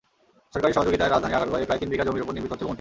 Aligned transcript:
সরকারি 0.53 0.73
সহযোগিতায় 0.77 1.11
রাজধানীর 1.11 1.37
আগারগাঁওয়ে 1.39 1.67
প্রায় 1.69 1.79
তিন 1.81 1.89
বিঘা 1.93 2.05
জমির 2.07 2.23
ওপর 2.23 2.33
নির্মিত 2.35 2.51
হচ্ছে 2.51 2.63
ভবনটি। 2.63 2.69